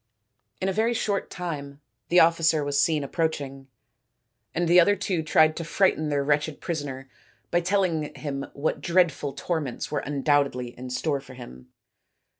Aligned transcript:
In 0.59 0.67
a 0.67 0.73
very 0.73 0.95
short 0.95 1.29
time 1.29 1.79
the 2.09 2.19
officer 2.21 2.63
was 2.63 2.79
seen 2.81 3.03
approach 3.03 3.39
ing, 3.39 3.67
and 4.55 4.67
the 4.67 4.79
other 4.79 4.95
two 4.95 5.21
tried 5.21 5.55
to 5.57 5.63
frighten 5.63 6.09
their 6.09 6.23
wretched 6.23 6.59
prisoner 6.59 7.07
by 7.51 7.61
telling 7.61 8.11
him 8.15 8.47
what 8.53 8.81
dreadful 8.81 9.33
torments 9.33 9.91
were 9.91 9.99
undoubtedly 9.99 10.69
in 10.75 10.89
store 10.89 11.21
for 11.21 11.35
him. 11.35 11.67